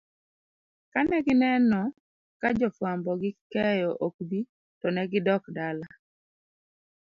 kanegineno 0.91 1.81
ka 2.41 2.49
jofwambo 2.59 3.11
gi 3.21 3.31
keyo 3.51 3.89
ok 4.05 4.15
bi 4.29 4.39
tonegidokdala 4.79 5.87